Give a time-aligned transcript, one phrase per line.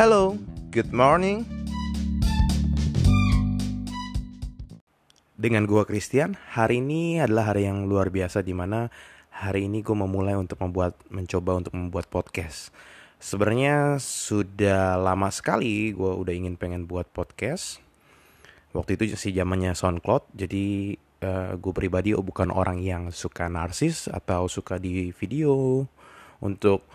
[0.00, 0.32] Hello,
[0.72, 1.44] good morning.
[5.36, 8.88] Dengan gua Christian, hari ini adalah hari yang luar biasa di mana
[9.28, 12.72] hari ini gue memulai untuk membuat mencoba untuk membuat podcast.
[13.20, 17.84] Sebenarnya sudah lama sekali gue udah ingin pengen buat podcast.
[18.72, 23.52] Waktu itu sih zamannya SoundCloud, jadi uh, eh, gue pribadi oh, bukan orang yang suka
[23.52, 25.84] narsis atau suka di video
[26.40, 26.88] untuk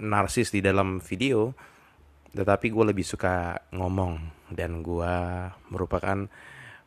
[0.00, 1.52] narsis di dalam video,
[2.32, 4.20] tetapi gue lebih suka ngomong.
[4.46, 5.14] Dan gue
[5.74, 6.28] merupakan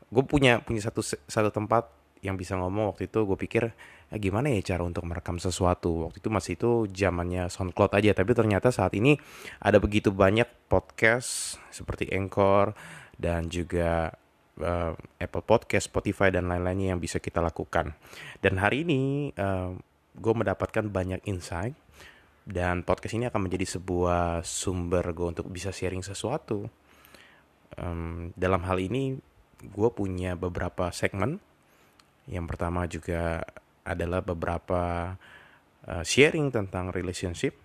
[0.10, 1.90] gue punya punya satu satu tempat
[2.26, 2.96] yang bisa ngomong.
[2.96, 3.64] Waktu itu gue pikir
[4.10, 6.10] ya gimana ya cara untuk merekam sesuatu?
[6.10, 8.12] Waktu itu masih itu zamannya SoundCloud aja.
[8.16, 9.20] Tapi ternyata saat ini
[9.60, 12.74] ada begitu banyak podcast seperti Anchor
[13.20, 14.16] dan juga
[14.64, 17.96] uh, Apple Podcast, Spotify dan lain-lainnya yang bisa kita lakukan.
[18.40, 19.76] Dan hari ini uh,
[20.20, 21.76] gue mendapatkan banyak insight
[22.48, 26.68] dan podcast ini akan menjadi sebuah sumber gue untuk bisa sharing sesuatu
[27.80, 29.18] um, dalam hal ini
[29.60, 31.40] gue punya beberapa segmen.
[32.30, 33.44] Yang pertama juga
[33.84, 35.16] adalah beberapa
[35.90, 37.58] uh, sharing tentang relationship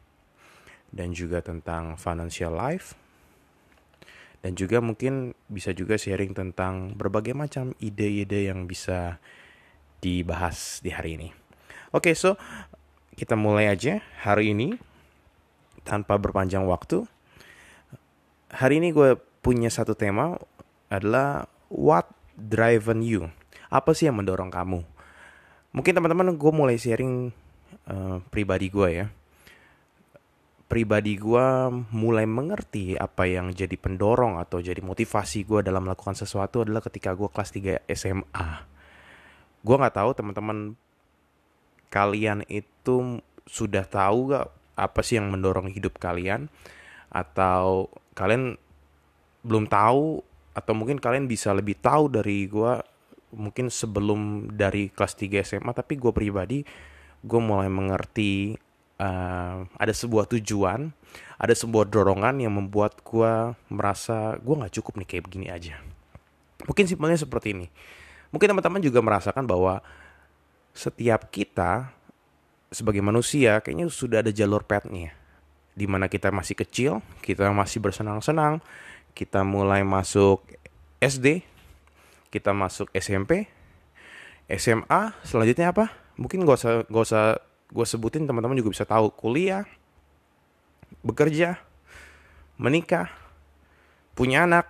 [0.94, 2.96] dan juga tentang financial life
[4.44, 9.16] dan juga mungkin bisa juga sharing tentang berbagai macam ide-ide yang bisa
[10.04, 11.28] dibahas di hari ini.
[11.96, 12.36] Oke, okay, so
[13.14, 14.74] kita mulai aja hari ini
[15.86, 17.06] tanpa berpanjang waktu.
[18.50, 20.34] Hari ini gue punya satu tema
[20.90, 23.30] adalah what driven you?
[23.70, 24.82] Apa sih yang mendorong kamu?
[25.74, 27.34] Mungkin teman-teman gue mulai sharing
[27.90, 29.06] uh, pribadi gue ya.
[30.64, 31.46] Pribadi gue
[31.94, 37.14] mulai mengerti apa yang jadi pendorong atau jadi motivasi gue dalam melakukan sesuatu adalah ketika
[37.14, 38.48] gue kelas 3 SMA.
[39.60, 40.78] Gue gak tahu teman-teman
[41.94, 46.50] kalian itu sudah tahu gak apa sih yang mendorong hidup kalian?
[47.14, 48.58] Atau kalian
[49.46, 50.26] belum tahu?
[50.58, 52.82] Atau mungkin kalian bisa lebih tahu dari gue
[53.34, 56.62] mungkin sebelum dari kelas 3 SMA tapi gue pribadi
[57.18, 58.54] gue mulai mengerti
[59.02, 60.94] uh, ada sebuah tujuan
[61.34, 65.74] ada sebuah dorongan yang membuat gue merasa gue nggak cukup nih kayak begini aja.
[66.64, 67.66] Mungkin simpelnya seperti ini.
[68.30, 69.82] Mungkin teman-teman juga merasakan bahwa
[70.74, 71.94] setiap kita
[72.74, 75.14] sebagai manusia kayaknya sudah ada jalur petnya
[75.74, 76.92] di mana kita masih kecil
[77.22, 78.58] kita masih bersenang-senang
[79.14, 80.42] kita mulai masuk
[80.98, 81.46] SD,
[82.34, 83.46] kita masuk SMP,
[84.50, 85.94] SMA, selanjutnya apa?
[86.18, 87.24] Mungkin gak usah gak usah
[87.70, 89.64] gue sebutin teman-teman juga bisa tahu kuliah,
[91.06, 91.62] bekerja,
[92.58, 93.12] menikah,
[94.18, 94.66] punya anak,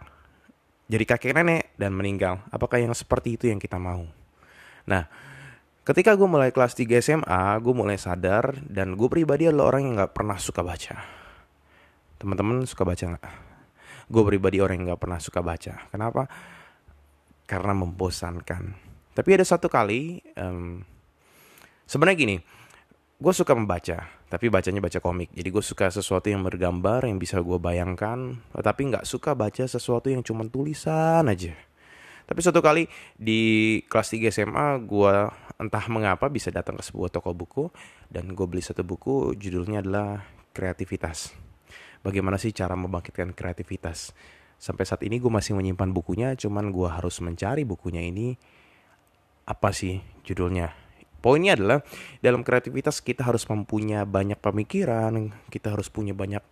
[0.92, 2.44] jadi kakek nenek dan meninggal.
[2.52, 4.04] Apakah yang seperti itu yang kita mau?
[4.84, 5.08] Nah,
[5.84, 9.94] ketika gue mulai kelas 3 SMA, gue mulai sadar dan gue pribadi adalah orang yang
[10.00, 10.96] gak pernah suka baca.
[12.18, 13.44] Teman-teman suka baca nggak?
[14.08, 15.88] gue pribadi orang yang gak pernah suka baca.
[15.88, 16.28] Kenapa?
[17.48, 18.62] Karena membosankan.
[19.14, 20.82] Tapi ada satu kali um,
[21.86, 22.36] sebenarnya gini
[23.14, 25.30] gue suka membaca tapi bacanya baca komik.
[25.32, 30.10] Jadi gue suka sesuatu yang bergambar yang bisa gue bayangkan tapi nggak suka baca sesuatu
[30.10, 31.54] yang cuma tulisan aja
[32.24, 35.14] tapi suatu kali di kelas 3 SMA gue
[35.60, 37.68] entah mengapa bisa datang ke sebuah toko buku
[38.08, 40.24] dan gue beli satu buku judulnya adalah
[40.56, 41.44] kreativitas
[42.04, 44.12] bagaimana sih cara membangkitkan kreativitas.
[44.60, 48.36] Sampai saat ini gue masih menyimpan bukunya, cuman gue harus mencari bukunya ini
[49.48, 50.70] apa sih judulnya.
[51.24, 51.80] Poinnya adalah
[52.20, 56.44] dalam kreativitas kita harus mempunyai banyak pemikiran, kita harus punya banyak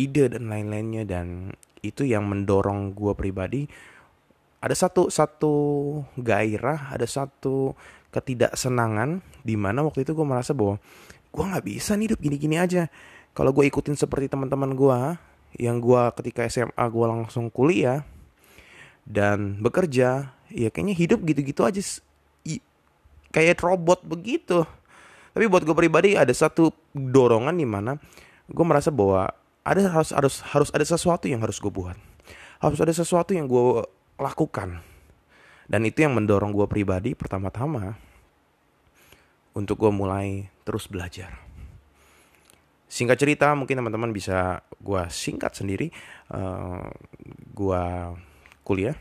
[0.00, 1.52] ide dan lain-lainnya dan
[1.84, 3.68] itu yang mendorong gue pribadi
[4.60, 5.54] ada satu satu
[6.20, 7.72] gairah, ada satu
[8.12, 10.76] ketidaksenangan di mana waktu itu gue merasa bahwa
[11.32, 12.92] gue nggak bisa nih hidup gini-gini aja.
[13.32, 14.98] Kalau gue ikutin seperti teman-teman gue
[15.56, 18.04] yang gue ketika SMA gue langsung kuliah
[19.08, 21.80] dan bekerja ya kayaknya hidup gitu-gitu aja
[23.30, 24.66] kayak robot begitu.
[25.30, 27.96] Tapi buat gue pribadi ada satu dorongan di mana
[28.50, 29.30] gue merasa bahwa
[29.62, 31.94] ada harus harus harus ada sesuatu yang harus gue buat.
[32.60, 33.86] Harus ada sesuatu yang gue
[34.20, 34.84] lakukan
[35.66, 37.96] dan itu yang mendorong gue pribadi pertama-tama
[39.56, 41.50] untuk gue mulai terus belajar
[42.90, 45.94] Singkat cerita, mungkin teman-teman bisa gue singkat sendiri.
[46.26, 46.86] Uh, eh,
[47.54, 47.84] gue
[48.66, 48.98] kuliah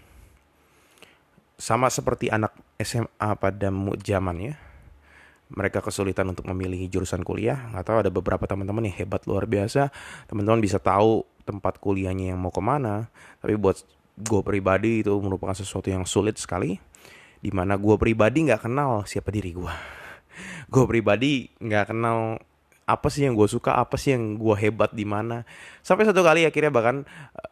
[1.57, 3.73] sama seperti anak SMA pada
[4.05, 4.53] zamannya.
[5.49, 7.57] Mereka kesulitan untuk memilih jurusan kuliah.
[7.73, 9.89] Nggak tahu ada beberapa teman-teman yang hebat luar biasa.
[10.29, 13.09] Teman-teman bisa tahu tempat kuliahnya yang mau ke mana.
[13.41, 13.81] Tapi buat
[14.19, 16.75] gue pribadi itu merupakan sesuatu yang sulit sekali.
[17.39, 19.73] Di mana gue pribadi nggak kenal siapa diri gue.
[20.73, 22.39] Gue pribadi nggak kenal
[22.89, 25.45] apa sih yang gue suka apa sih yang gue hebat di mana
[25.85, 27.05] sampai satu kali akhirnya bahkan
[27.37, 27.49] eh,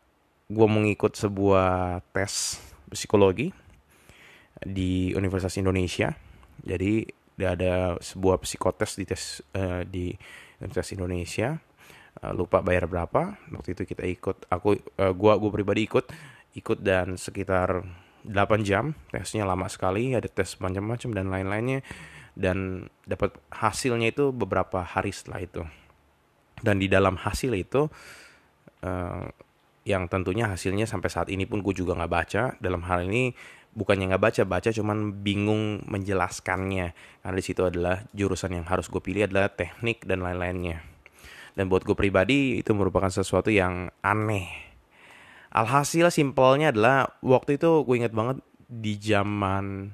[0.50, 2.58] gue mengikut sebuah tes
[2.90, 3.54] psikologi
[4.66, 6.18] di Universitas Indonesia
[6.66, 7.06] jadi
[7.38, 10.10] ada sebuah psikotes di tes uh, di
[10.58, 11.62] Universitas Indonesia
[12.26, 16.10] uh, lupa bayar berapa waktu itu kita ikut aku uh, gua gua pribadi ikut
[16.58, 17.86] ikut dan sekitar
[18.26, 18.34] 8
[18.68, 21.80] jam tesnya lama sekali ada tes macam-macam dan lain-lainnya
[22.38, 25.64] dan dapat hasilnya itu beberapa hari setelah itu.
[26.58, 27.90] Dan di dalam hasil itu
[28.86, 29.26] uh,
[29.88, 32.44] yang tentunya hasilnya sampai saat ini pun gue juga nggak baca.
[32.62, 33.34] Dalam hal ini
[33.74, 36.94] bukannya nggak baca baca cuman bingung menjelaskannya.
[37.26, 40.86] Karena di situ adalah jurusan yang harus gue pilih adalah teknik dan lain-lainnya.
[41.58, 44.67] Dan buat gue pribadi itu merupakan sesuatu yang aneh
[45.58, 48.38] alhasil simpelnya adalah waktu itu gue inget banget
[48.70, 49.90] di zaman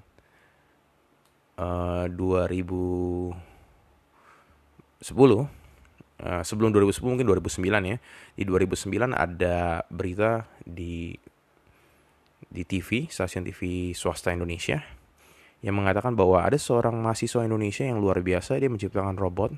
[1.56, 3.39] uh, 2010
[5.07, 5.48] uh,
[6.44, 7.98] sebelum 2010 mungkin 2009 ya.
[8.36, 11.15] Di 2009 ada berita di
[12.54, 14.83] di TV, stasiun TV swasta Indonesia
[15.63, 19.56] yang mengatakan bahwa ada seorang mahasiswa Indonesia yang luar biasa dia menciptakan robot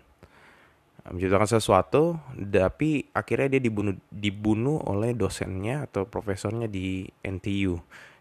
[1.06, 7.78] menciptakan sesuatu tapi akhirnya dia dibunuh dibunuh oleh dosennya atau profesornya di NTU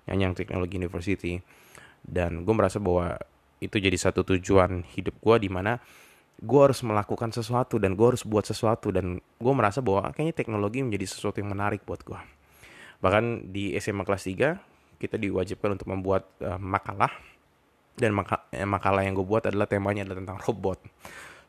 [0.08, 1.40] Nanyang Technology University.
[2.04, 3.16] Dan gue merasa bahwa
[3.64, 5.80] itu jadi satu tujuan hidup gue di mana
[6.36, 8.92] gue harus melakukan sesuatu dan gue harus buat sesuatu.
[8.92, 12.20] Dan gue merasa bahwa kayaknya teknologi menjadi sesuatu yang menarik buat gue
[13.00, 17.12] Bahkan di SMA kelas 3 kita diwajibkan untuk membuat uh, makalah.
[17.94, 20.82] Dan maka eh, makalah yang gue buat adalah temanya adalah tentang robot.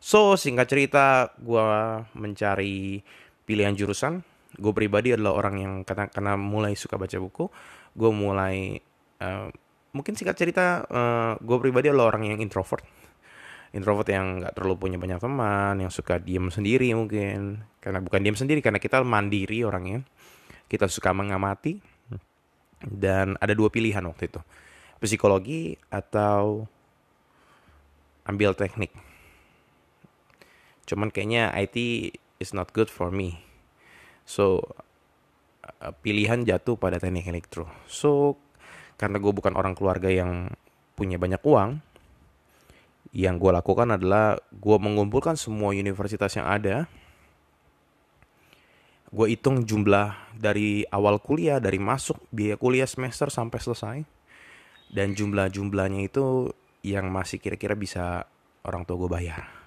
[0.06, 1.66] So singkat cerita gue
[2.13, 3.02] mencari
[3.42, 4.22] pilihan jurusan.
[4.54, 7.50] Gue pribadi adalah orang yang karena, karena mulai suka baca buku,
[7.98, 8.78] gue mulai
[9.18, 9.50] uh,
[9.98, 12.86] mungkin singkat cerita uh, gue pribadi adalah orang yang introvert.
[13.74, 17.66] Introvert yang nggak terlalu punya banyak teman yang suka diem sendiri mungkin.
[17.81, 20.06] Karena bukan diem sendiri karena kita mandiri orangnya.
[20.69, 21.81] Kita suka mengamati.
[22.78, 24.42] Dan ada dua pilihan waktu itu.
[25.02, 26.69] Psikologi atau
[28.30, 29.05] ambil teknik
[30.85, 31.77] cuman kayaknya IT
[32.37, 33.41] is not good for me.
[34.25, 34.61] So
[35.81, 37.69] uh, pilihan jatuh pada teknik elektro.
[37.89, 38.37] So
[38.95, 40.49] karena gue bukan orang keluarga yang
[40.95, 41.83] punya banyak uang
[43.11, 46.87] yang gue lakukan adalah gue mengumpulkan semua universitas yang ada.
[49.15, 53.97] Gue hitung jumlah dari awal kuliah dari masuk biaya kuliah semester sampai selesai.
[54.91, 56.51] Dan jumlah-jumlahnya itu
[56.85, 58.29] yang masih kira-kira bisa
[58.61, 59.64] orang tua gue bayar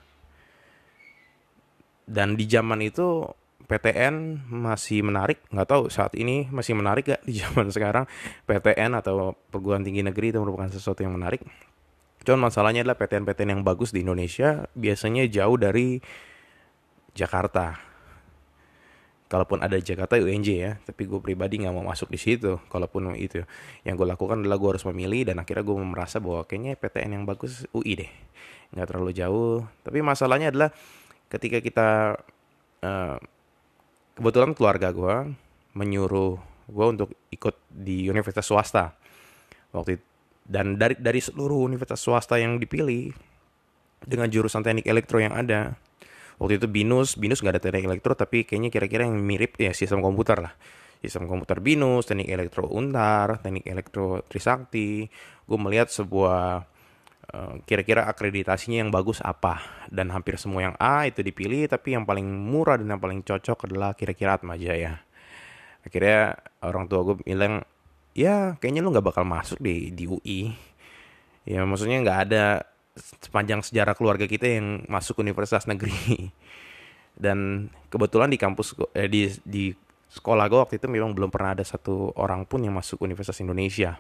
[2.08, 3.28] dan di zaman itu
[3.68, 5.44] PTN masih menarik.
[5.52, 8.08] Nggak tahu saat ini masih menarik gak di zaman sekarang?
[8.48, 11.44] PTN atau perguruan tinggi negeri itu merupakan sesuatu yang menarik.
[12.24, 16.00] Cuman masalahnya adalah PTN-PTN yang bagus di Indonesia biasanya jauh dari
[17.12, 17.76] Jakarta.
[19.28, 20.72] Kalaupun ada Jakarta UNJ ya.
[20.80, 23.44] Tapi gue pribadi nggak mau masuk di situ kalaupun itu.
[23.84, 27.24] Yang gue lakukan adalah gue harus memilih dan akhirnya gue merasa bahwa kayaknya PTN yang
[27.28, 28.10] bagus UI deh.
[28.72, 29.68] Nggak terlalu jauh.
[29.84, 30.72] Tapi masalahnya adalah
[31.28, 31.88] ketika kita
[32.82, 33.16] uh,
[34.18, 35.16] kebetulan keluarga gue
[35.76, 38.92] menyuruh gue untuk ikut di universitas swasta.
[39.72, 40.04] Waktu itu
[40.48, 43.12] dan dari dari seluruh universitas swasta yang dipilih
[44.00, 45.76] dengan jurusan teknik elektro yang ada
[46.40, 50.00] waktu itu binus binus nggak ada teknik elektro tapi kayaknya kira-kira yang mirip ya sistem
[50.00, 50.56] komputer lah.
[50.98, 55.06] Sistem komputer binus teknik elektro untar teknik elektro trisakti.
[55.44, 56.64] Gue melihat sebuah
[57.68, 59.60] kira-kira akreditasinya yang bagus apa?
[59.92, 63.68] Dan hampir semua yang A itu dipilih tapi yang paling murah dan yang paling cocok
[63.68, 65.04] adalah kira-kira Atma Jaya
[65.88, 67.64] akhirnya orang tua gue bilang
[68.12, 70.52] ya kayaknya lu nggak bakal masuk di di UI
[71.48, 72.44] ya maksudnya nggak ada
[72.98, 75.94] sepanjang sejarah keluarga kita yang masuk universitas negeri.
[77.18, 79.74] Dan kebetulan di kampus eh, di di
[80.10, 83.98] sekolah gue waktu itu memang belum pernah ada satu orang pun yang masuk Universitas Indonesia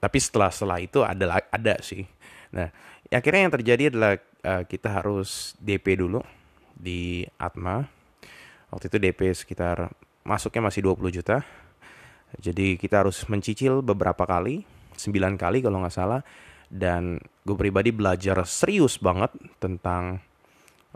[0.00, 2.08] tapi setelah setelah itu ada ada sih.
[2.56, 2.72] Nah
[3.12, 6.24] akhirnya yang terjadi adalah uh, kita harus DP dulu
[6.72, 7.84] di Atma.
[8.72, 9.92] Waktu itu DP sekitar
[10.24, 11.44] masuknya masih 20 juta.
[12.38, 14.62] Jadi kita harus mencicil beberapa kali
[14.94, 16.24] 9 kali kalau nggak salah.
[16.70, 20.22] Dan gue pribadi belajar serius banget tentang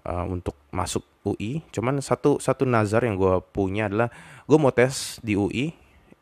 [0.07, 4.13] uh, untuk masuk UI cuman satu satu nazar yang gue punya adalah
[4.45, 5.73] gue mau tes di UI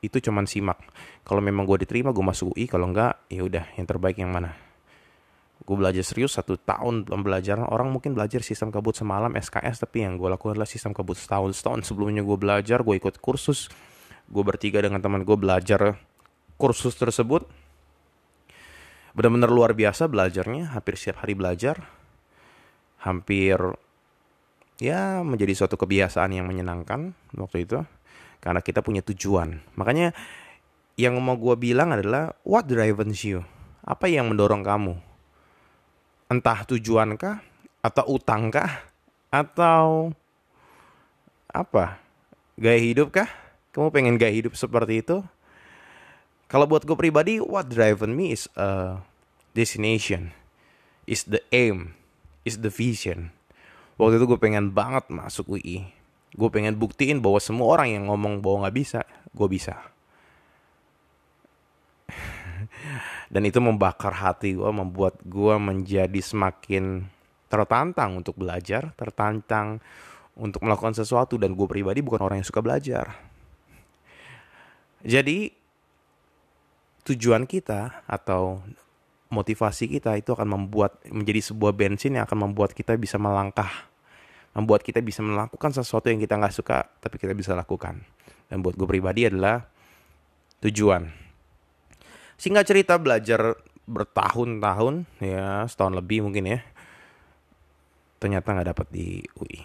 [0.03, 0.83] itu cuman simak.
[1.23, 4.59] Kalau memang gue diterima gue masuk UI kalau enggak ya udah yang terbaik yang mana?
[5.63, 10.03] Gue belajar serius satu tahun belum belajar orang mungkin belajar sistem kabut semalam SKS tapi
[10.03, 13.71] yang gue lakukan adalah sistem kabut setahun setahun sebelumnya gue belajar gue ikut kursus.
[14.27, 15.95] Gue bertiga dengan teman gue belajar
[16.59, 17.47] kursus tersebut.
[19.15, 20.75] Benar-benar luar biasa belajarnya.
[20.75, 21.79] Hampir setiap hari belajar.
[23.07, 23.55] Hampir
[24.83, 27.87] ya menjadi suatu kebiasaan yang menyenangkan waktu itu
[28.43, 29.63] karena kita punya tujuan.
[29.79, 30.11] Makanya
[30.99, 33.47] yang mau gue bilang adalah what drives you?
[33.87, 34.99] Apa yang mendorong kamu?
[36.27, 37.39] Entah tujuan kah?
[37.81, 38.83] Atau utang kah?
[39.31, 40.11] Atau
[41.49, 42.03] apa?
[42.59, 43.31] Gaya hidup kah?
[43.73, 45.23] Kamu pengen gaya hidup seperti itu?
[46.51, 49.01] Kalau buat gue pribadi, what drives me is a
[49.57, 50.37] destination,
[51.09, 51.97] is the aim,
[52.45, 53.33] is the vision.
[53.97, 56.02] Waktu itu gue pengen banget masuk UI
[56.33, 59.01] gue pengen buktiin bahwa semua orang yang ngomong bahwa nggak bisa
[59.33, 59.77] gue bisa.
[63.33, 67.09] Dan itu membakar hati gue membuat gue menjadi semakin
[67.53, 69.77] tertantang untuk belajar tertantang
[70.33, 73.13] untuk melakukan sesuatu dan gue pribadi bukan orang yang suka belajar.
[75.05, 75.53] Jadi
[77.05, 78.65] tujuan kita atau
[79.29, 83.92] motivasi kita itu akan membuat menjadi sebuah bensin yang akan membuat kita bisa melangkah
[84.53, 88.05] membuat kita bisa melakukan sesuatu yang kita nggak suka tapi kita bisa lakukan.
[88.49, 89.65] Dan buat gue pribadi adalah
[90.61, 91.09] tujuan.
[92.37, 93.57] Singkat cerita belajar
[93.87, 96.61] bertahun-tahun ya setahun lebih mungkin ya
[98.23, 99.59] ternyata nggak dapat di UI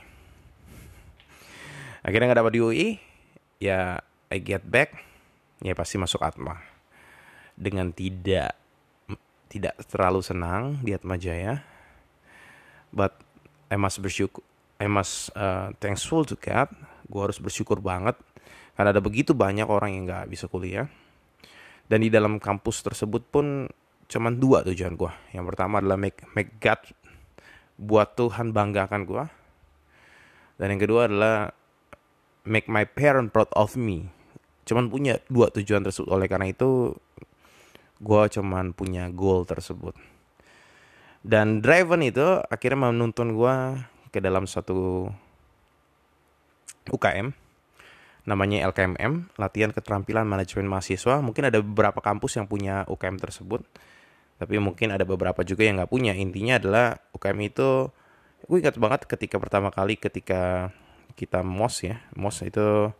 [2.02, 2.88] akhirnya nggak dapat di UI
[3.62, 4.02] ya
[4.34, 4.98] I get back
[5.62, 6.58] ya pasti masuk Atma.
[7.58, 8.54] Dengan tidak
[9.50, 11.66] tidak terlalu senang di Atma Jaya
[12.94, 13.18] but
[13.70, 14.46] I must bersyukur
[14.78, 16.70] I must uh, thankful to God.
[17.08, 18.18] Gue harus bersyukur banget
[18.78, 20.86] karena ada begitu banyak orang yang nggak bisa kuliah.
[21.88, 23.66] Dan di dalam kampus tersebut pun
[24.06, 25.12] cuman dua tujuan gue.
[25.34, 26.78] Yang pertama adalah make make God
[27.80, 29.26] buat Tuhan banggakan gue.
[30.62, 31.50] Dan yang kedua adalah
[32.46, 34.14] make my parent proud of me.
[34.68, 36.10] Cuman punya dua tujuan tersebut.
[36.12, 36.94] Oleh karena itu
[37.98, 39.98] gue cuman punya goal tersebut.
[41.26, 43.56] Dan Driven itu akhirnya menuntun gue
[44.12, 45.10] ke dalam satu
[46.88, 47.36] UKM
[48.28, 51.24] namanya LKMM, latihan keterampilan manajemen mahasiswa.
[51.24, 53.64] Mungkin ada beberapa kampus yang punya UKM tersebut,
[54.36, 56.12] tapi mungkin ada beberapa juga yang nggak punya.
[56.12, 57.88] Intinya adalah UKM itu,
[58.52, 60.76] gue ingat banget ketika pertama kali ketika
[61.16, 62.92] kita mos ya, mos itu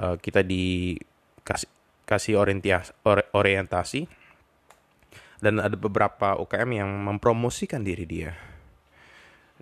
[0.00, 1.68] uh, kita dikasih
[2.08, 2.96] kasih orientasi,
[3.36, 4.08] orientasi
[5.44, 8.32] dan ada beberapa UKM yang mempromosikan diri dia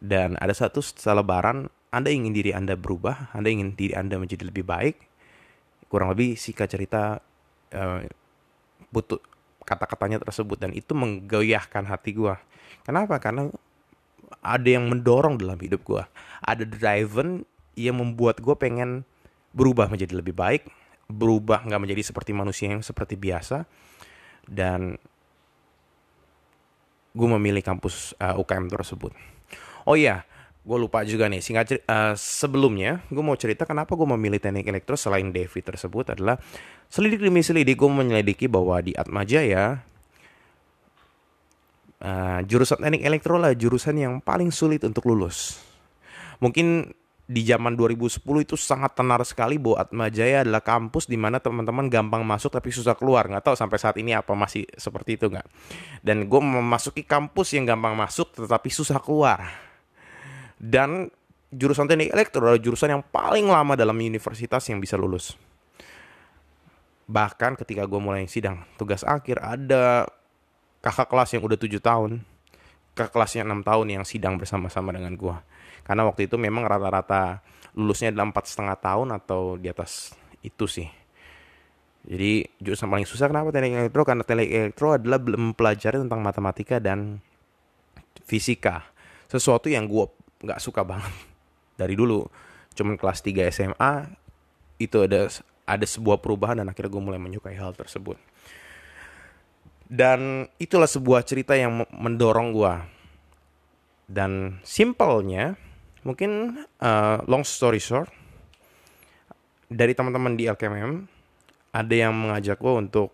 [0.01, 4.45] dan ada satu setelah lebaran, Anda ingin diri Anda berubah, Anda ingin diri Anda menjadi
[4.45, 4.97] lebih baik.
[5.89, 7.23] Kurang lebih singkat cerita
[7.73, 8.01] uh,
[8.93, 9.23] butuh
[9.67, 12.35] kata-katanya tersebut dan itu menggoyahkan hati gue.
[12.87, 13.19] Kenapa?
[13.19, 13.51] Karena
[14.45, 16.03] ada yang mendorong dalam hidup gue.
[16.45, 17.43] Ada driven
[17.75, 19.03] yang membuat gue pengen
[19.57, 20.69] berubah menjadi lebih baik,
[21.09, 23.67] berubah nggak menjadi seperti manusia yang seperti biasa.
[24.47, 24.95] Dan
[27.17, 29.36] gue memilih kampus uh, eh, UKM tersebut.
[29.87, 30.27] Oh iya,
[30.67, 31.39] gue lupa juga nih.
[31.39, 36.43] Singkat uh, sebelumnya, gue mau cerita kenapa gue memilih teknik elektro selain Devi tersebut adalah
[36.91, 39.79] selidik demi selidik gue menyelidiki bahwa di Atmajaya
[42.03, 45.63] uh, jurusan teknik elektro lah jurusan yang paling sulit untuk lulus.
[46.43, 46.91] Mungkin
[47.27, 52.27] di zaman 2010 itu sangat tenar sekali bahwa Atmajaya adalah kampus di mana teman-teman gampang
[52.27, 53.31] masuk tapi susah keluar.
[53.31, 55.47] Nggak tahu sampai saat ini apa masih seperti itu nggak.
[56.03, 59.67] Dan gue memasuki kampus yang gampang masuk tetapi susah keluar
[60.57, 61.13] dan
[61.53, 65.37] jurusan teknik elektro adalah jurusan yang paling lama dalam universitas yang bisa lulus.
[67.07, 70.11] Bahkan ketika gue mulai sidang tugas akhir ada
[70.83, 72.25] kakak kelas yang udah tujuh tahun,
[72.99, 75.37] kakak kelasnya enam tahun yang sidang bersama-sama dengan gue.
[75.87, 77.47] Karena waktu itu memang rata-rata
[77.79, 80.89] lulusnya adalah empat setengah tahun atau di atas itu sih.
[82.07, 84.03] Jadi jurusan paling susah kenapa teknik elektro?
[84.03, 87.23] Karena teknik elektro adalah mempelajari tentang matematika dan
[88.27, 88.83] fisika.
[89.27, 90.07] Sesuatu yang gue
[90.43, 91.13] nggak suka banget
[91.81, 92.25] dari dulu.
[92.77, 93.93] Cuman kelas 3 SMA
[94.77, 95.33] itu ada
[95.67, 98.21] ada sebuah perubahan dan akhirnya gue mulai menyukai hal tersebut.
[99.87, 102.75] Dan itulah sebuah cerita yang mendorong gue
[104.07, 105.59] dan simpelnya
[106.07, 108.11] mungkin uh, long story short
[109.67, 110.93] dari teman-teman di LKMM
[111.75, 113.11] ada yang mengajak gue untuk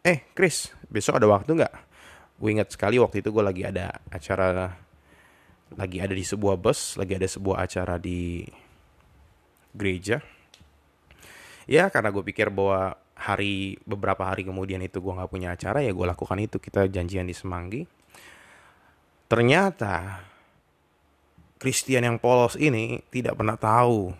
[0.00, 1.74] eh Chris besok ada waktu nggak?
[2.40, 4.72] Gue ingat sekali waktu itu gue lagi ada acara
[5.74, 8.42] lagi ada di sebuah bus, lagi ada sebuah acara di
[9.74, 10.18] gereja.
[11.70, 15.92] Ya karena gue pikir bahwa hari beberapa hari kemudian itu gue nggak punya acara ya
[15.92, 17.86] gue lakukan itu kita janjian di Semanggi.
[19.30, 20.26] Ternyata
[21.60, 24.10] Kristen yang polos ini tidak pernah tahu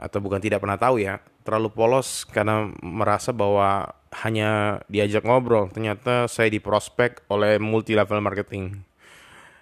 [0.00, 3.92] atau bukan tidak pernah tahu ya terlalu polos karena merasa bahwa
[4.24, 8.80] hanya diajak ngobrol ternyata saya diprospek oleh multi level marketing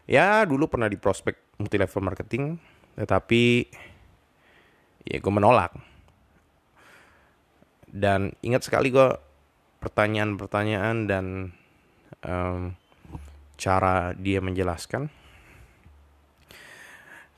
[0.09, 2.57] ya dulu pernah di prospek multi level marketing
[2.99, 3.69] tetapi
[5.07, 5.77] ya gue menolak.
[7.89, 9.09] Dan ingat sekali gue
[9.79, 11.25] pertanyaan-pertanyaan dan
[12.27, 12.75] um,
[13.57, 15.09] cara dia menjelaskan.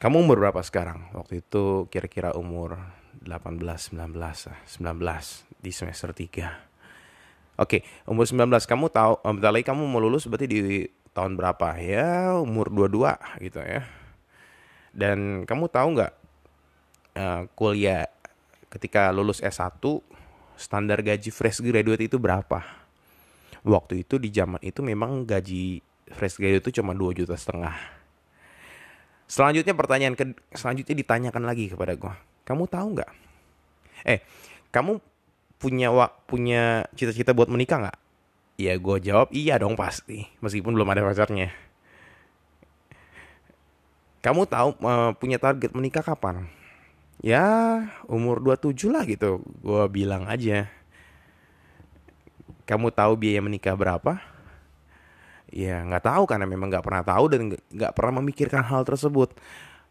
[0.00, 1.12] Kamu umur berapa sekarang?
[1.12, 2.80] Waktu itu kira-kira umur
[3.20, 3.60] 18
[3.92, 6.70] 19 19 di semester 3
[7.60, 10.88] Oke, umur 19 kamu tahu bentar lagi kamu mau lulus berarti di
[11.20, 11.76] tahun berapa?
[11.76, 13.84] Ya, umur 22 gitu ya.
[14.90, 16.12] Dan kamu tahu nggak
[17.20, 18.08] uh, kuliah
[18.72, 19.76] ketika lulus S1
[20.56, 22.64] standar gaji fresh graduate itu berapa?
[23.60, 27.76] Waktu itu di zaman itu memang gaji fresh graduate itu cuma 2 juta setengah.
[29.30, 32.14] Selanjutnya pertanyaan ke, selanjutnya ditanyakan lagi kepada gue.
[32.42, 33.10] Kamu tahu nggak?
[34.02, 34.18] Eh,
[34.74, 34.98] kamu
[35.60, 37.98] punya wak, punya cita-cita buat menikah nggak?
[38.60, 41.48] Ya gue jawab iya dong pasti, meskipun belum ada pacarnya.
[44.20, 46.44] Kamu tahu uh, punya target menikah kapan?
[47.24, 47.40] Ya
[48.04, 50.68] umur 27 lah gitu, gue bilang aja.
[52.68, 54.20] Kamu tahu biaya menikah berapa?
[55.48, 59.32] Ya nggak tahu karena memang nggak pernah tahu dan nggak pernah memikirkan hal tersebut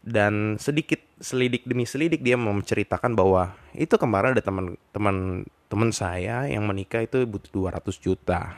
[0.10, 6.66] dan sedikit selidik demi selidik dia menceritakan bahwa itu kemarin ada teman-teman teman saya yang
[6.66, 8.58] menikah itu butuh 200 juta.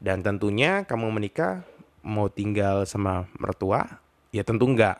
[0.00, 1.60] Dan tentunya kamu menikah
[2.00, 4.00] mau tinggal sama mertua?
[4.32, 4.96] Ya tentu enggak.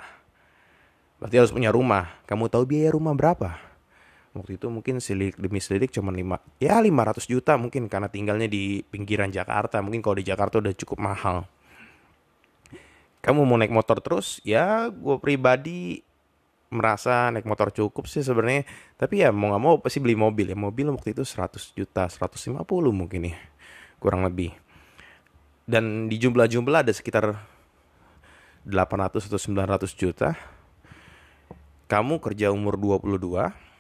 [1.16, 2.12] Berarti harus punya rumah.
[2.28, 3.56] Kamu tahu biaya rumah berapa?
[4.36, 8.84] Waktu itu mungkin selidik demi selidik cuma 5 ya 500 juta mungkin karena tinggalnya di
[8.84, 9.80] pinggiran Jakarta.
[9.80, 11.48] Mungkin kalau di Jakarta udah cukup mahal
[13.20, 14.40] kamu mau naik motor terus?
[14.42, 16.04] Ya gue pribadi
[16.70, 18.64] merasa naik motor cukup sih sebenarnya.
[18.96, 20.56] Tapi ya mau nggak mau pasti beli mobil ya.
[20.56, 22.56] Mobil waktu itu 100 juta 150
[22.92, 23.36] mungkin ya
[24.00, 24.56] kurang lebih.
[25.68, 27.36] Dan di jumlah-jumlah ada sekitar
[28.64, 30.34] 800 atau 900 juta.
[31.90, 33.70] Kamu kerja umur 22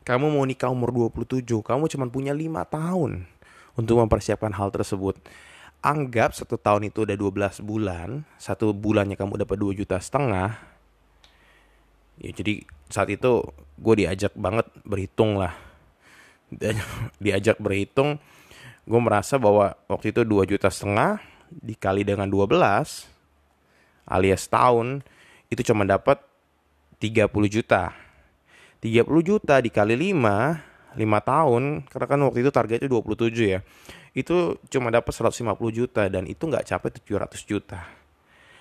[0.00, 3.28] kamu mau nikah umur 27 kamu cuma punya 5 tahun
[3.76, 5.20] untuk mempersiapkan hal tersebut
[5.80, 10.56] anggap satu tahun itu udah 12 bulan, satu bulannya kamu dapat 2 juta setengah.
[12.20, 13.48] Ya jadi saat itu
[13.80, 15.56] gue diajak banget berhitung lah.
[17.24, 18.20] diajak berhitung,
[18.84, 22.54] gue merasa bahwa waktu itu 2 juta setengah dikali dengan 12
[24.06, 25.02] alias tahun
[25.50, 26.20] itu cuma dapat
[27.00, 27.96] 30 juta.
[28.80, 33.60] 30 juta dikali 5, 5 tahun, karena kan waktu itu targetnya 27 ya
[34.10, 37.86] itu cuma dapat 150 juta dan itu nggak capai 700 juta.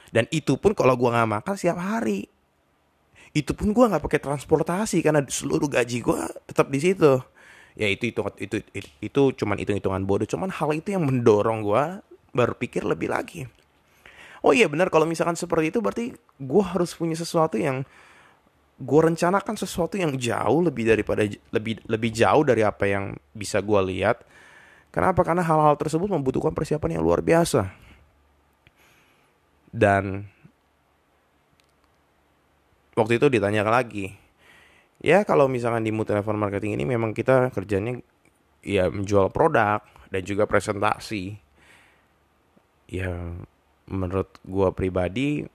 [0.09, 2.29] Dan itu pun kalau gua nggak makan setiap hari.
[3.33, 7.21] Itu pun gua nggak pakai transportasi karena seluruh gaji gua tetap di situ.
[7.77, 10.25] Ya itu itu itu itu, itu cuman hitung-hitungan bodoh.
[10.29, 12.01] Cuman hal itu yang mendorong gua
[12.33, 13.49] berpikir lebih lagi.
[14.45, 17.85] Oh iya benar kalau misalkan seperti itu berarti gua harus punya sesuatu yang
[18.79, 23.81] gue rencanakan sesuatu yang jauh lebih daripada lebih lebih jauh dari apa yang bisa gue
[23.91, 24.23] lihat
[24.89, 25.21] Kenapa?
[25.21, 27.69] Karena hal-hal tersebut membutuhkan persiapan yang luar biasa.
[29.69, 30.25] Dan
[32.97, 34.17] waktu itu ditanyakan lagi,
[34.97, 38.01] ya kalau misalkan di multi level marketing ini memang kita kerjanya
[38.65, 41.37] ya menjual produk dan juga presentasi.
[42.89, 43.13] Ya
[43.85, 45.45] menurut gue pribadi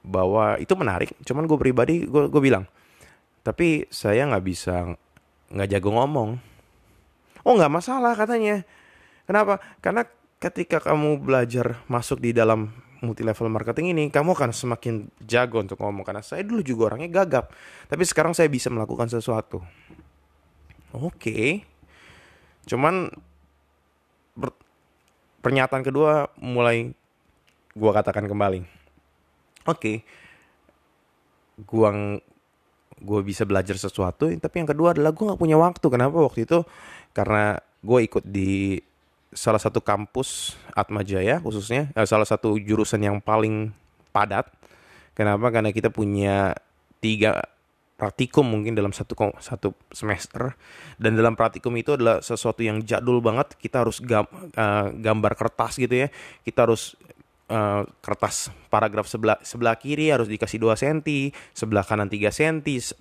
[0.00, 2.64] bahwa itu menarik, cuman gue pribadi gue gue bilang,
[3.44, 4.96] tapi saya nggak bisa
[5.50, 6.50] nggak jago ngomong
[7.44, 8.64] Oh nggak masalah katanya.
[9.24, 9.62] Kenapa?
[9.80, 10.04] Karena
[10.40, 15.80] ketika kamu belajar masuk di dalam multi level marketing ini, kamu akan semakin jago untuk
[15.80, 16.04] ngomong.
[16.04, 17.52] Karena saya dulu juga orangnya gagap,
[17.88, 19.64] tapi sekarang saya bisa melakukan sesuatu.
[20.90, 21.46] Oke, okay.
[22.66, 23.14] cuman
[25.38, 26.90] pernyataan kedua mulai
[27.78, 28.79] gua katakan kembali.
[29.68, 30.04] Oke,
[31.60, 32.20] okay.
[33.00, 35.86] gua bisa belajar sesuatu tapi yang kedua adalah gue nggak punya waktu.
[35.88, 36.64] Kenapa waktu itu?
[37.12, 38.80] Karena gue ikut di
[39.30, 43.72] salah satu kampus Atma Jaya khususnya eh, salah satu jurusan yang paling
[44.10, 44.50] padat.
[45.14, 45.52] Kenapa?
[45.52, 46.54] Karena kita punya
[47.00, 47.44] tiga
[48.00, 50.56] praktikum mungkin dalam satu satu semester.
[50.96, 53.52] Dan dalam praktikum itu adalah sesuatu yang jadul banget.
[53.60, 54.24] Kita harus gam,
[54.56, 56.08] uh, gambar kertas gitu ya.
[56.40, 56.96] Kita harus
[57.50, 60.98] uh, kertas paragraf sebelah sebelah kiri harus dikasih 2 cm,
[61.52, 62.56] sebelah kanan 3 cm,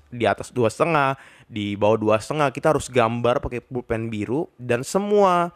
[0.09, 2.49] di atas dua setengah, di bawah dua setengah.
[2.49, 5.53] Kita harus gambar pakai pulpen biru dan semua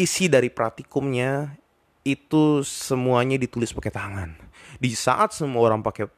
[0.00, 1.58] isi dari praktikumnya
[2.02, 4.30] itu semuanya ditulis pakai tangan.
[4.82, 6.10] Di saat semua orang pakai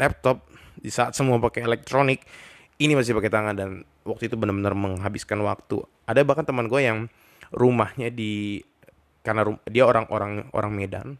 [0.00, 0.48] laptop,
[0.80, 2.24] di saat semua pakai elektronik,
[2.80, 3.70] ini masih pakai tangan dan
[4.08, 5.84] waktu itu benar-benar menghabiskan waktu.
[6.08, 7.12] Ada bahkan teman gue yang
[7.52, 8.64] rumahnya di
[9.30, 11.14] karena dia orang-orang orang Medan.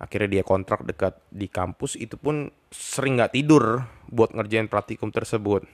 [0.00, 1.92] Akhirnya dia kontrak dekat di kampus.
[2.00, 5.68] Itu pun sering nggak tidur buat ngerjain praktikum tersebut.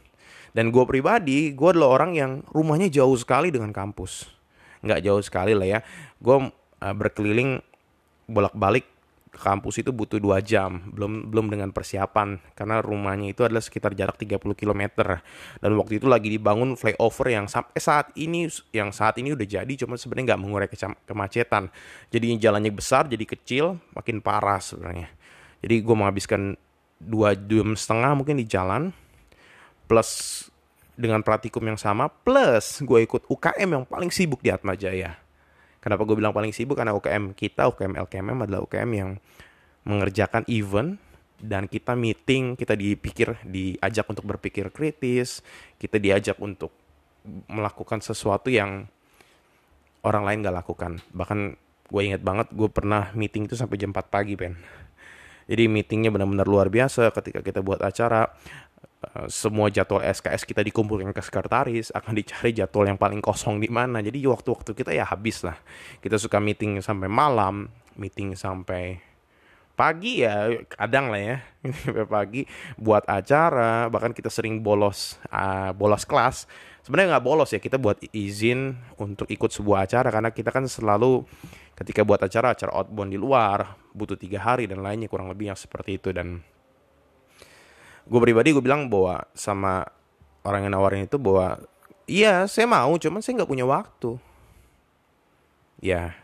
[0.51, 4.27] Dan gue pribadi gue adalah orang yang rumahnya jauh sekali dengan kampus.
[4.83, 5.81] Nggak jauh sekali lah ya.
[6.18, 7.62] Gue uh, berkeliling
[8.27, 8.90] bolak-balik
[9.37, 14.16] kampus itu butuh dua jam belum belum dengan persiapan karena rumahnya itu adalah sekitar jarak
[14.16, 14.83] 30 km
[15.61, 19.72] dan waktu itu lagi dibangun flyover yang sampai saat ini yang saat ini udah jadi
[19.85, 20.68] cuma sebenarnya nggak mengurai
[21.05, 21.68] kemacetan.
[22.12, 25.09] Jadi jalannya besar jadi kecil makin parah sebenarnya.
[25.61, 26.55] Jadi gue menghabiskan
[26.96, 28.92] dua jam setengah mungkin di jalan
[29.85, 30.44] plus
[30.96, 35.25] dengan praktikum yang sama plus gue ikut UKM yang paling sibuk di Atma Jaya
[35.87, 36.75] Kenapa gue bilang paling sibuk?
[36.75, 39.11] Karena UKM kita, UKM LKMM adalah UKM yang
[39.87, 40.99] mengerjakan event
[41.38, 45.46] dan kita meeting, kita dipikir, diajak untuk berpikir kritis,
[45.79, 46.75] kita diajak untuk
[47.46, 48.90] melakukan sesuatu yang
[50.03, 50.99] orang lain gak lakukan.
[51.14, 51.38] Bahkan
[51.87, 54.59] gue inget banget gue pernah meeting itu sampai jam 4 pagi, Ben.
[55.46, 58.35] Jadi meetingnya benar-benar luar biasa ketika kita buat acara
[59.28, 64.00] semua jadwal SKS kita dikumpulkan ke sekretaris akan dicari jadwal yang paling kosong di mana.
[64.02, 65.56] Jadi waktu-waktu kita ya habis lah.
[66.00, 69.00] Kita suka meeting sampai malam meeting sampai
[69.76, 71.37] pagi ya kadang lah ya.
[71.85, 72.42] Sampai pagi
[72.80, 76.48] buat acara bahkan kita sering bolos uh, bolos kelas.
[76.80, 81.26] Sebenarnya nggak bolos ya kita buat izin untuk ikut sebuah acara karena kita kan selalu
[81.76, 85.59] ketika buat acara acara outbound di luar butuh tiga hari dan lainnya kurang lebih yang
[85.59, 86.14] seperti itu.
[86.14, 86.40] Dan
[88.07, 89.83] gue pribadi gue bilang bahwa sama
[90.47, 91.59] orang yang nawarin itu bahwa
[92.07, 94.14] iya saya mau cuman saya nggak punya waktu.
[95.83, 96.14] Ya.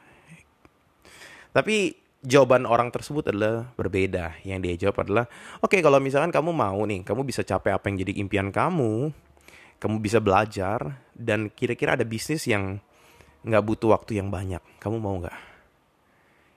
[1.52, 4.38] Tapi jawaban orang tersebut adalah berbeda.
[4.46, 5.26] Yang dia jawab adalah
[5.58, 9.10] oke okay, kalau misalkan kamu mau nih kamu bisa capai apa yang jadi impian kamu
[9.82, 12.78] kamu bisa belajar dan kira-kira ada bisnis yang
[13.42, 15.38] nggak butuh waktu yang banyak kamu mau nggak?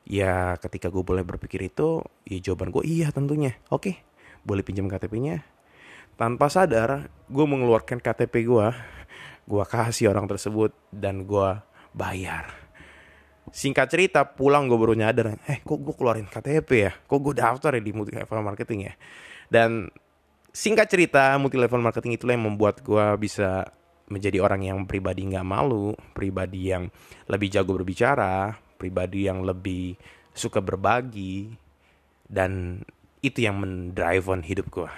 [0.05, 3.57] Ya ketika gue boleh berpikir itu ya jawaban gue iya tentunya.
[3.73, 3.89] Oke.
[3.89, 3.95] okay,
[4.45, 5.41] boleh pinjam KTP-nya
[6.15, 8.67] tanpa sadar gue mengeluarkan KTP gue
[9.45, 11.49] gue kasih orang tersebut dan gue
[11.93, 12.49] bayar.
[13.53, 16.91] Singkat cerita pulang gue baru nyadar eh kok gue keluarin KTP ya?
[17.05, 18.93] Kok gue daftar ya di multi level marketing ya?
[19.45, 19.85] Dan
[20.49, 23.69] singkat cerita multi level marketing itulah yang membuat gue bisa
[24.09, 26.85] menjadi orang yang pribadi nggak malu pribadi yang
[27.25, 29.97] lebih jago berbicara pribadi yang lebih
[30.29, 31.57] suka berbagi
[32.29, 32.81] dan
[33.27, 34.91] itu yang mendrive on hidup gue.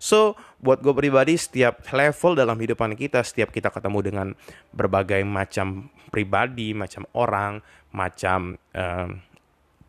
[0.00, 0.32] So,
[0.64, 4.28] buat gue pribadi, setiap level dalam hidupan kita, setiap kita ketemu dengan
[4.72, 7.60] berbagai macam pribadi, macam orang,
[7.92, 9.12] macam uh,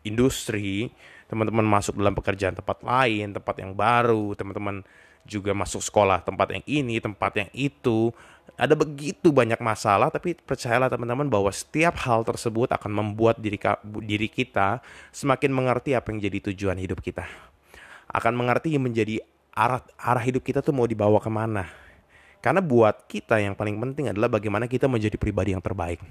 [0.04, 0.92] industri,
[1.32, 4.84] teman-teman masuk dalam pekerjaan tempat lain, tempat yang baru, teman-teman
[5.24, 8.12] juga masuk sekolah tempat yang ini, tempat yang itu.
[8.60, 13.56] Ada begitu banyak masalah, tapi percayalah teman-teman bahwa setiap hal tersebut akan membuat diri,
[14.04, 17.51] diri kita semakin mengerti apa yang jadi tujuan hidup kita
[18.12, 21.68] akan mengerti menjadi arah arah hidup kita tuh mau dibawa ke mana.
[22.42, 26.02] Karena buat kita yang paling penting adalah bagaimana kita menjadi pribadi yang terbaik.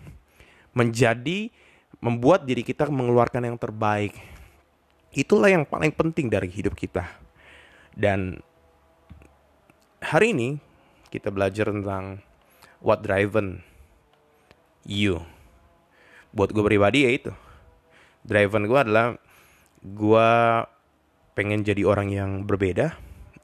[0.72, 1.52] Menjadi
[2.00, 4.16] membuat diri kita mengeluarkan yang terbaik.
[5.12, 7.04] Itulah yang paling penting dari hidup kita.
[7.92, 8.40] Dan
[10.00, 10.50] hari ini
[11.12, 12.24] kita belajar tentang
[12.80, 13.60] what driven
[14.88, 15.20] you.
[16.32, 17.32] Buat gue pribadi ya itu.
[18.24, 19.20] Driven gue adalah
[19.84, 20.30] gue
[21.34, 22.96] pengen jadi orang yang berbeda,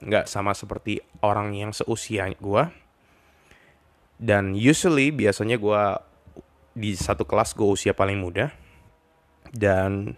[0.04, 2.64] nggak sama seperti orang yang seusia gue.
[4.18, 5.82] Dan usually biasanya gue
[6.78, 8.50] di satu kelas gue usia paling muda
[9.54, 10.14] dan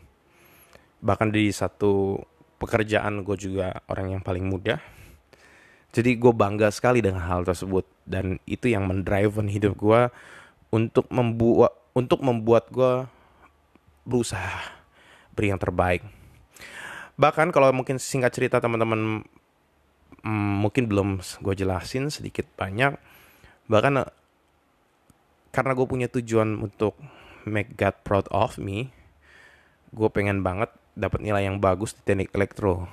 [0.99, 2.19] bahkan di satu
[2.59, 4.79] pekerjaan gue juga orang yang paling muda.
[5.89, 10.01] Jadi gue bangga sekali dengan hal tersebut dan itu yang mendrive hidup gue
[10.69, 13.09] untuk membuat untuk membuat gue
[14.05, 14.61] berusaha
[15.33, 16.05] beri yang terbaik
[17.19, 19.27] bahkan kalau mungkin singkat cerita teman-teman
[20.23, 22.95] hmm, mungkin belum gue jelasin sedikit banyak.
[23.67, 24.09] Bahkan eh,
[25.51, 26.95] karena gue punya tujuan untuk
[27.43, 28.95] make God proud of me
[29.89, 32.85] gue pengen banget dapat nilai yang bagus di teknik elektro.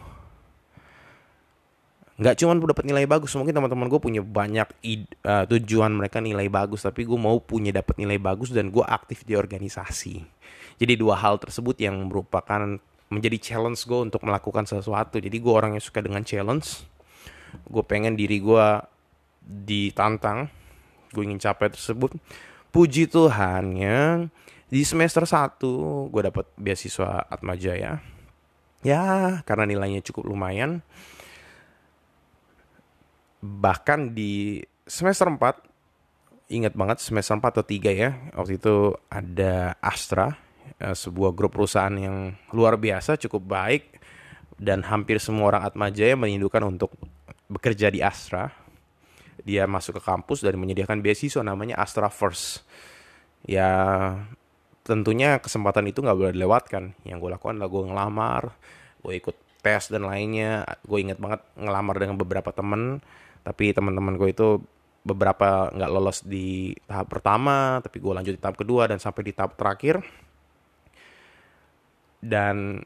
[2.17, 6.49] Nggak cuma dapat nilai bagus mungkin teman-teman gue punya banyak id, uh, tujuan mereka nilai
[6.49, 10.25] bagus tapi gue mau punya dapat nilai bagus dan gue aktif di organisasi.
[10.81, 15.23] Jadi dua hal tersebut yang merupakan menjadi challenge gue untuk melakukan sesuatu.
[15.23, 16.83] Jadi gue orang yang suka dengan challenge.
[17.67, 18.67] Gue pengen diri gue
[19.47, 20.51] ditantang
[21.15, 22.19] gue ingin capai tersebut.
[22.75, 24.27] Puji Tuhan ya
[24.67, 25.63] di semester 1
[26.11, 28.03] gue dapat beasiswa Atmajaya
[28.83, 29.03] ya
[29.47, 30.83] karena nilainya cukup lumayan.
[33.41, 40.46] Bahkan di semester 4 ingat banget semester 4 atau 3 ya waktu itu ada Astra
[40.83, 43.85] uh, sebuah grup perusahaan yang luar biasa cukup baik
[44.57, 46.93] dan hampir semua orang Atma Jaya merindukan untuk
[47.47, 48.51] bekerja di Astra.
[49.47, 52.67] Dia masuk ke kampus dan menyediakan beasiswa namanya Astra First.
[53.47, 53.71] Ya
[54.83, 56.99] tentunya kesempatan itu nggak boleh dilewatkan.
[57.07, 58.43] Yang gue lakukan adalah gue ngelamar
[59.07, 60.67] gue ikut tes dan lainnya.
[60.83, 62.99] Gue inget banget ngelamar dengan beberapa temen
[63.47, 64.59] tapi teman-teman gue itu
[65.07, 69.33] beberapa nggak lolos di tahap pertama tapi gue lanjut di tahap kedua dan sampai di
[69.39, 70.03] tahap terakhir
[72.21, 72.85] dan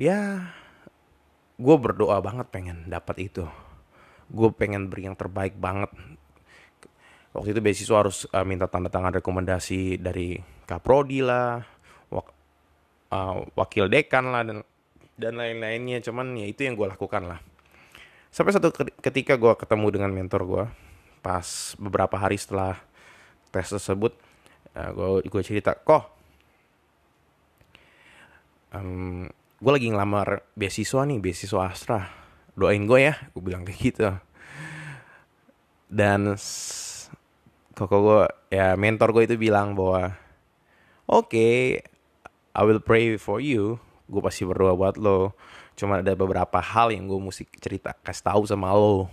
[0.00, 0.50] ya
[1.54, 3.46] gue berdoa banget pengen dapat itu.
[4.30, 5.90] Gue pengen beri yang terbaik banget.
[7.34, 11.62] Waktu itu beasiswa harus uh, minta tanda tangan rekomendasi dari kaprodi lah
[12.10, 12.26] wak,
[13.10, 14.58] uh, wakil dekan lah dan
[15.18, 16.02] dan lain-lainnya.
[16.02, 17.42] Cuman ya itu yang gue lakukan lah.
[18.34, 20.64] Sampai satu ketika gue ketemu dengan mentor gue
[21.22, 21.46] pas
[21.78, 22.76] beberapa hari setelah
[23.54, 24.12] tes tersebut
[24.74, 26.10] uh, gue gue cerita kok
[28.74, 29.30] um,
[29.62, 32.00] gue lagi ngelamar beasiswa nih beasiswa Astra.
[32.54, 34.10] Doain gue ya gue bilang kayak gitu.
[35.86, 36.34] Dan
[37.74, 40.14] kok gue ya mentor gue itu bilang bahwa
[41.06, 41.82] oke okay,
[42.54, 43.78] I will pray for you.
[44.10, 45.32] Gue pasti berdoa buat lo.
[45.74, 49.10] Cuma ada beberapa hal yang gue mesti cerita kasih tahu sama lo.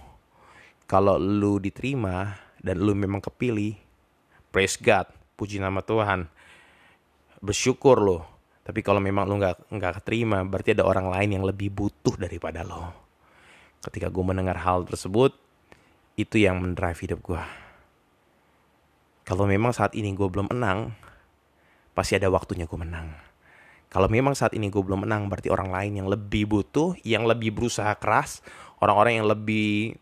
[0.86, 3.80] Kalau lu diterima dan lu memang kepilih
[4.52, 5.08] praise God
[5.40, 6.28] puji nama Tuhan.
[7.42, 11.74] Bersyukur lo tapi kalau memang lu nggak nggak keterima berarti ada orang lain yang lebih
[11.74, 12.94] butuh daripada lo
[13.82, 15.34] ketika gue mendengar hal tersebut
[16.20, 17.42] itu yang mendrive hidup gue
[19.32, 20.92] kalau memang saat ini gue belum menang,
[21.94, 23.14] pasti ada waktunya gue menang.
[23.92, 27.56] Kalau memang saat ini gue belum menang, berarti orang lain yang lebih butuh, yang lebih
[27.56, 28.44] berusaha keras,
[28.84, 30.00] orang-orang yang lebih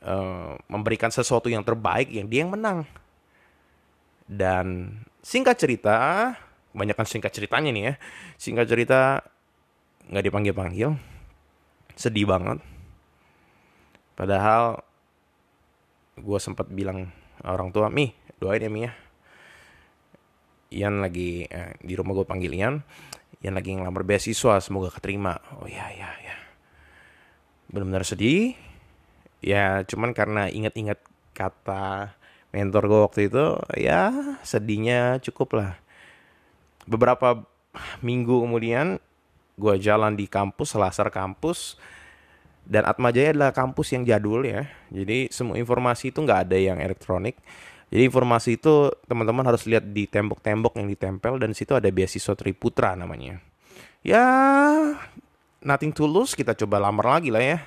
[0.00, 2.88] uh, memberikan sesuatu yang terbaik, yang dia yang menang.
[4.24, 6.32] Dan singkat cerita,
[6.72, 7.94] kebanyakan singkat ceritanya nih ya,
[8.38, 9.24] singkat cerita
[10.10, 10.94] nggak dipanggil-panggil,
[11.94, 12.58] sedih banget.
[14.14, 14.82] Padahal
[16.20, 17.08] gue sempat bilang
[17.42, 18.92] orang tua, mi doain ya Mia
[20.70, 22.78] Ian lagi eh, di rumah gue panggil Ian.
[23.42, 25.34] Ian lagi ngelamar beasiswa semoga keterima.
[25.58, 26.36] Oh ya ya ya
[27.70, 28.54] benar-benar sedih.
[29.42, 31.02] Ya cuman karena ingat-ingat
[31.34, 32.14] kata
[32.54, 33.44] mentor gue waktu itu
[33.78, 34.10] ya
[34.42, 35.72] sedihnya cukup lah
[36.90, 37.46] beberapa
[38.02, 38.98] minggu kemudian
[39.54, 41.78] gue jalan di kampus selasar kampus
[42.66, 46.82] dan Atma Jaya adalah kampus yang jadul ya jadi semua informasi itu nggak ada yang
[46.82, 47.38] elektronik
[47.90, 52.94] jadi informasi itu teman-teman harus lihat di tembok-tembok yang ditempel dan situ ada beasiswa Triputra
[52.94, 53.42] namanya.
[54.06, 54.22] Ya,
[55.58, 57.58] nothing to lose, kita coba lamar lagi lah ya.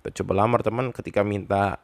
[0.00, 1.76] Kita coba lamar teman ketika minta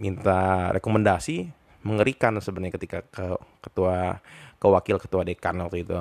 [0.00, 1.52] minta rekomendasi
[1.84, 3.26] mengerikan sebenarnya ketika ke
[3.60, 4.24] ketua
[4.62, 5.98] ke wakil ketua dekan waktu itu.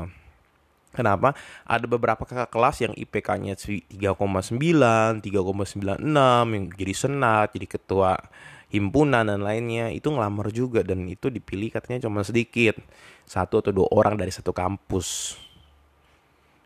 [0.94, 1.34] Kenapa?
[1.66, 3.90] Ada beberapa kakak kelas yang IPK-nya 3,9,
[5.24, 5.24] 3,96
[6.52, 8.20] yang jadi senat, jadi ketua
[8.72, 12.80] himpunan dan lainnya itu ngelamar juga dan itu dipilih katanya cuma sedikit
[13.28, 15.36] satu atau dua orang dari satu kampus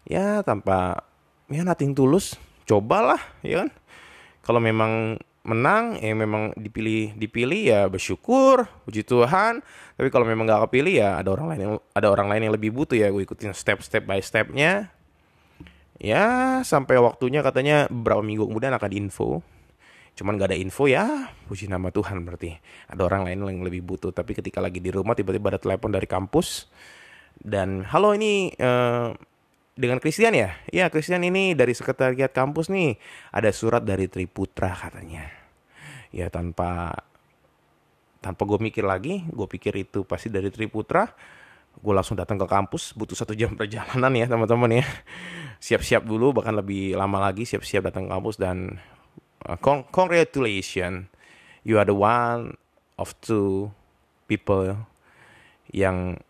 [0.05, 1.01] ya tanpa
[1.49, 2.37] ya nating tulus
[2.69, 3.69] cobalah ya kan
[4.45, 9.61] kalau memang menang ya memang dipilih dipilih ya bersyukur puji Tuhan.
[9.95, 12.73] Tapi kalau memang gak kepilih ya ada orang lain yang ada orang lain yang lebih
[12.73, 14.89] butuh ya gue ikutin step step by stepnya.
[16.01, 19.45] Ya sampai waktunya katanya beberapa minggu kemudian akan diinfo.
[20.17, 22.57] Cuman gak ada info ya puji nama Tuhan berarti.
[22.89, 26.09] Ada orang lain yang lebih butuh tapi ketika lagi di rumah tiba-tiba ada telepon dari
[26.09, 26.67] kampus.
[27.35, 29.13] Dan halo ini uh,
[29.75, 30.55] dengan Christian ya?
[30.71, 32.95] Ya Christian ini dari sekretariat kampus nih.
[33.35, 35.27] Ada surat dari Triputra katanya.
[36.15, 36.95] Ya tanpa
[38.23, 41.11] tanpa gue mikir lagi gue pikir itu pasti dari Triputra.
[41.75, 44.85] Gue langsung datang ke kampus butuh satu jam perjalanan ya teman-teman ya.
[45.59, 48.79] Siap-siap dulu bahkan lebih lama lagi siap-siap datang ke kampus dan
[49.43, 51.11] uh, con congratulations.
[51.67, 52.55] You are the one
[52.95, 53.75] of two
[54.31, 54.87] people
[55.73, 56.21] yang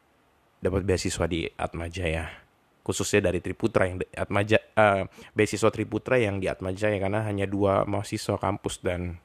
[0.63, 2.44] dapat beasiswa di Atmajaya
[2.85, 8.37] khususnya dari Triputra yang Atmaja uh, beasiswa Triputra yang di Atmajaya karena hanya dua mahasiswa
[8.37, 9.17] kampus dan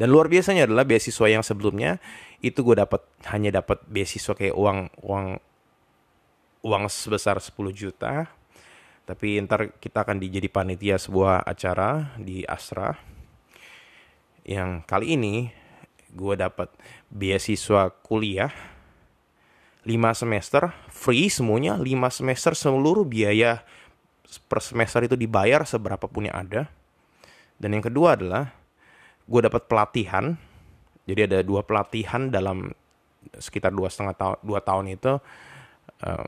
[0.00, 2.00] dan luar biasanya adalah beasiswa yang sebelumnya
[2.40, 5.26] itu gue dapat hanya dapat beasiswa kayak uang uang
[6.64, 8.32] uang sebesar 10 juta
[9.04, 12.96] tapi ntar kita akan dijadi panitia sebuah acara di Astra.
[14.48, 15.34] Yang kali ini
[16.08, 16.72] gue dapat
[17.12, 18.73] beasiswa kuliah
[19.84, 23.60] 5 semester free semuanya 5 semester seluruh biaya
[24.48, 26.66] per semester itu dibayar seberapa pun yang ada.
[27.60, 28.50] Dan yang kedua adalah
[29.28, 30.34] gue dapat pelatihan.
[31.04, 32.72] Jadi ada dua pelatihan dalam
[33.36, 35.12] sekitar dua setengah tahun dua tahun itu
[36.00, 36.26] uh,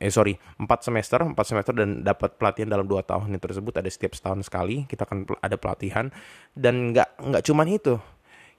[0.00, 4.18] eh sorry empat semester empat semester dan dapat pelatihan dalam dua tahun tersebut ada setiap
[4.18, 4.82] setahun sekali.
[4.90, 6.10] Kita akan ada pelatihan.
[6.50, 7.94] Dan nggak nggak cuman itu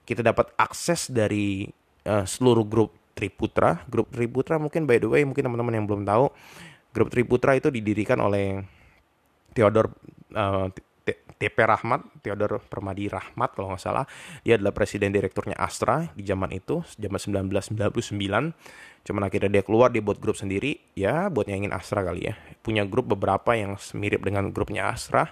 [0.08, 1.68] kita dapat akses dari
[2.08, 6.32] uh, seluruh grup Triputra grup Triputra mungkin by the way mungkin teman-teman yang belum tahu
[6.92, 8.64] grup Triputra itu didirikan oleh
[9.52, 9.92] Theodor
[10.32, 10.68] uh,
[11.42, 14.06] TP Rahmat, Theodor Permadi Rahmat kalau nggak salah.
[14.46, 18.54] Dia adalah presiden direkturnya Astra di zaman itu, zaman 1999.
[19.02, 22.38] Cuman akhirnya dia keluar, dia buat grup sendiri, ya buat nyangin Astra kali ya.
[22.62, 25.26] Punya grup beberapa yang mirip dengan grupnya Astra.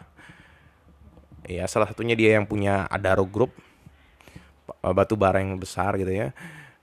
[1.46, 3.54] Ya, salah satunya dia yang punya Adaro Group,
[4.82, 6.34] batu bara yang besar gitu ya.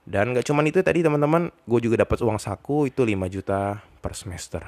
[0.08, 4.16] Dan gak cuman itu tadi teman-teman, gue juga dapat uang saku itu 5 juta per
[4.16, 4.64] semester.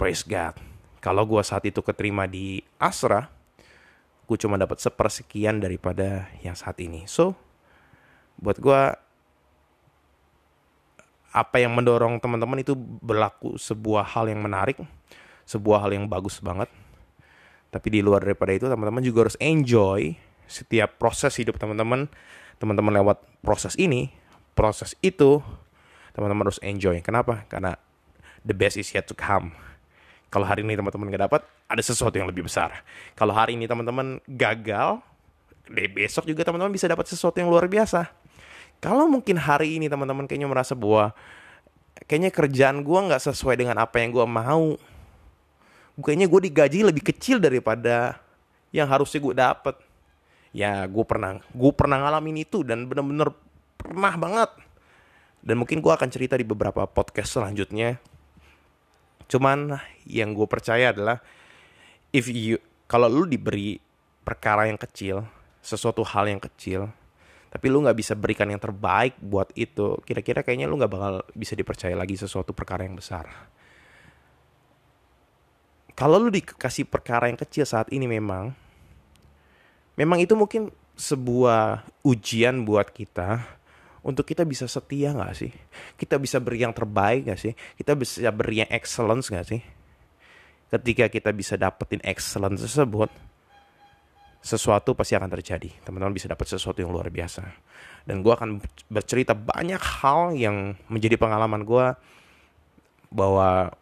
[0.00, 0.56] Praise God.
[1.04, 3.28] Kalau gue saat itu keterima di Astra,
[4.28, 7.32] gue cuma dapat sepersekian daripada yang saat ini so
[8.36, 8.80] buat gue
[11.32, 14.76] apa yang mendorong teman-teman itu berlaku sebuah hal yang menarik
[15.48, 16.68] sebuah hal yang bagus banget
[17.72, 20.12] tapi di luar daripada itu teman-teman juga harus enjoy
[20.44, 22.12] setiap proses hidup teman-teman
[22.60, 24.12] teman-teman lewat proses ini
[24.58, 25.38] proses itu
[26.18, 27.78] teman-teman harus enjoy kenapa karena
[28.42, 29.54] the best is yet to come
[30.28, 32.84] kalau hari ini teman-teman gak dapat, ada sesuatu yang lebih besar.
[33.16, 35.00] Kalau hari ini teman-teman gagal,
[35.96, 38.12] besok juga teman-teman bisa dapat sesuatu yang luar biasa.
[38.78, 41.16] Kalau mungkin hari ini teman-teman kayaknya merasa bahwa
[42.04, 44.76] kayaknya kerjaan gue nggak sesuai dengan apa yang gue mau,
[45.96, 48.20] kayaknya gue digaji lebih kecil daripada
[48.68, 49.76] yang harusnya gue dapet.
[50.52, 53.32] Ya gue pernah, gue pernah ngalamin itu dan bener-bener
[53.78, 54.50] pernah banget.
[55.38, 57.96] Dan mungkin gue akan cerita di beberapa podcast selanjutnya
[59.28, 59.76] Cuman
[60.08, 61.20] yang gue percaya adalah
[62.10, 62.56] if you
[62.88, 63.76] kalau lu diberi
[64.24, 65.28] perkara yang kecil,
[65.60, 66.88] sesuatu hal yang kecil,
[67.52, 71.52] tapi lu nggak bisa berikan yang terbaik buat itu, kira-kira kayaknya lu nggak bakal bisa
[71.52, 73.28] dipercaya lagi sesuatu perkara yang besar.
[75.92, 78.56] Kalau lu dikasih perkara yang kecil saat ini memang,
[80.00, 83.44] memang itu mungkin sebuah ujian buat kita
[84.08, 85.52] untuk kita bisa setia nggak sih?
[86.00, 87.52] Kita bisa beri yang terbaik nggak sih?
[87.52, 89.60] Kita bisa beri yang excellence nggak sih?
[90.72, 93.12] Ketika kita bisa dapetin excellence tersebut,
[94.40, 95.68] sesuatu pasti akan terjadi.
[95.84, 97.44] Teman-teman bisa dapat sesuatu yang luar biasa.
[98.08, 101.92] Dan gue akan bercerita banyak hal yang menjadi pengalaman gue
[103.12, 103.76] bahwa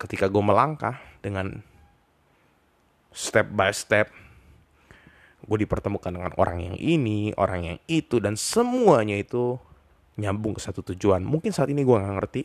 [0.00, 1.60] ketika gue melangkah dengan
[3.12, 4.08] step by step
[5.44, 9.60] gue dipertemukan dengan orang yang ini, orang yang itu, dan semuanya itu
[10.16, 11.20] nyambung ke satu tujuan.
[11.20, 12.42] Mungkin saat ini gue nggak ngerti.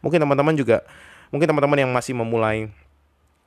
[0.00, 0.82] Mungkin teman-teman juga,
[1.30, 2.72] mungkin teman-teman yang masih memulai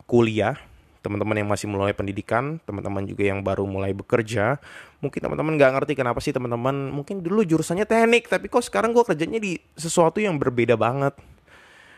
[0.05, 0.55] kuliah,
[1.03, 4.61] teman-teman yang masih mulai pendidikan, teman-teman juga yang baru mulai bekerja,
[5.03, 9.03] mungkin teman-teman nggak ngerti kenapa sih teman-teman, mungkin dulu jurusannya teknik, tapi kok sekarang gue
[9.03, 11.11] kerjanya di sesuatu yang berbeda banget.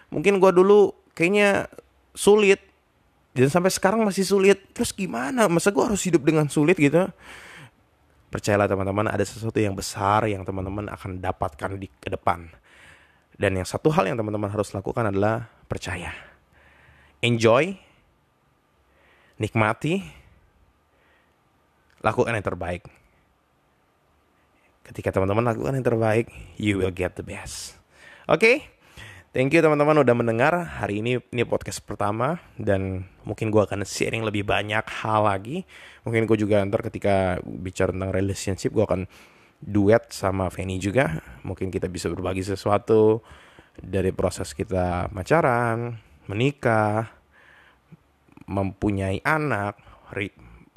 [0.10, 1.70] Mungkin gue dulu kayaknya
[2.18, 2.62] sulit
[3.36, 4.72] dan sampai sekarang masih sulit.
[4.72, 5.52] Terus gimana?
[5.52, 7.04] Masa gue harus hidup dengan sulit gitu?
[8.32, 12.48] Percayalah teman-teman ada sesuatu yang besar yang teman-teman akan dapatkan di ke depan.
[13.36, 16.16] Dan yang satu hal yang teman-teman harus lakukan adalah percaya.
[17.20, 17.76] Enjoy.
[19.36, 20.00] Nikmati.
[22.00, 22.88] Lakukan yang terbaik.
[24.88, 27.76] Ketika teman-teman lakukan yang terbaik you will get the best.
[28.32, 28.40] Oke?
[28.40, 28.75] okay?
[29.36, 34.24] Thank you teman-teman udah mendengar hari ini ini podcast pertama dan mungkin gue akan sharing
[34.24, 35.68] lebih banyak hal lagi.
[36.08, 39.12] Mungkin gue juga ntar ketika bicara tentang relationship gue akan
[39.60, 41.20] duet sama Feni juga.
[41.44, 43.20] Mungkin kita bisa berbagi sesuatu
[43.76, 46.00] dari proses kita pacaran,
[46.32, 47.12] menikah,
[48.48, 49.76] mempunyai anak,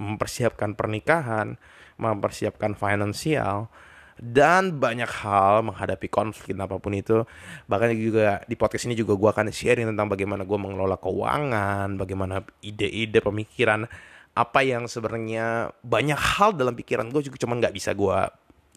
[0.03, 1.55] mempersiapkan pernikahan,
[1.94, 3.71] mempersiapkan finansial
[4.18, 7.22] dan banyak hal menghadapi konflik apa pun itu.
[7.70, 12.42] Bahkan juga di podcast ini juga gue akan sharing tentang bagaimana gue mengelola keuangan bagaimana
[12.61, 13.87] ide-ide pemikiran
[14.35, 18.19] apa yang sebenarnya banyak hal dalam pikiran gue juga cuman nggak bisa gue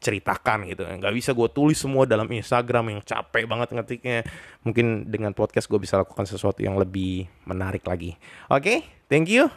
[0.01, 0.85] ceritakan gitu.
[0.85, 4.25] Nggak bisa gue tulis semua dalam Instagram yang capek banget ngetiknya.
[4.65, 8.17] Mungkin dengan podcast gue bisa lakukan sesuatu yang lebih menarik lagi.
[8.49, 8.77] Oke okay?
[9.09, 9.49] thank you.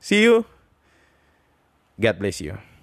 [0.00, 0.44] See you.
[1.96, 2.75] God bless you